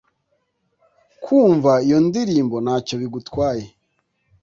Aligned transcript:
kumva 1.23 1.71
iyo 1.85 1.97
ndirimbo 2.07 2.55
nta 2.65 2.75
cyo 2.85 2.95
bigutwaye 3.01 3.65